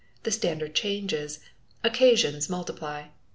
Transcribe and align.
The 0.23 0.31
standard 0.31 0.73
changes. 0.73 1.41
Occasions 1.83 2.49
multiply. 2.49 3.09